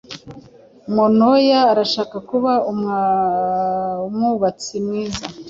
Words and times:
Manoya 0.95 1.59
arashaka 1.71 2.15
kuba 2.29 2.51
umwubatsi 4.09 4.73
mwiza. 4.85 5.23